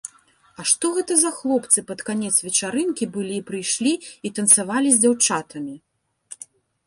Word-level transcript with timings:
А 0.61 0.63
што 0.69 0.89
гэта 0.95 1.17
за 1.23 1.31
хлопцы 1.39 1.83
пад 1.89 1.99
канец 2.07 2.31
вечарынкі 2.47 3.05
былі 3.17 3.37
прыйшлі 3.51 3.93
і 4.29 4.31
танцавалі 4.39 4.89
з 4.95 5.03
дзяўчатамі? 5.03 5.75